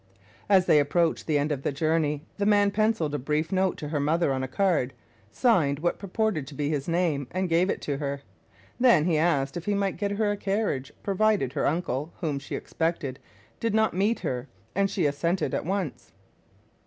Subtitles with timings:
[0.49, 3.89] As they approached the end of the journey, the man penciled a brief note to
[3.89, 4.93] her mother on a card,
[5.31, 8.21] Signed what purported to be his name, and gave it to her.
[8.79, 12.55] Then he asked if he might get her a carriage provided her uncle, whom she
[12.55, 13.19] expected,
[13.59, 16.11] did not meet her, and she assented at once.